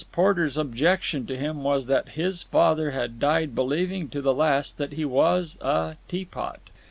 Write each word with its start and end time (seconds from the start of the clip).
Porter's 0.11 0.57
objection 0.57 1.27
to 1.27 1.37
him 1.37 1.61
was 1.61 1.85
that 1.85 2.09
his 2.17 2.41
father 2.41 2.89
had 2.89 3.19
died 3.19 3.53
believing 3.53 4.09
to 4.09 4.19
the 4.19 4.33
last 4.33 4.79
that 4.79 4.93
he 4.93 5.05
was 5.05 5.57
a 5.61 5.95
teapot. 6.07 6.59